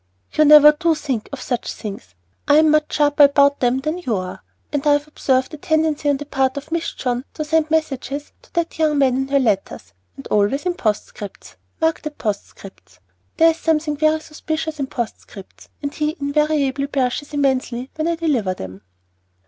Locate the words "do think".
0.71-1.29